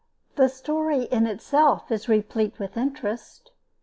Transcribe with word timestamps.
The 0.35 0.49
story 0.49 1.03
in 1.03 1.27
itself 1.27 1.91
is 1.91 2.09
replete 2.09 2.57
with 2.57 2.75
interest. 2.75 3.51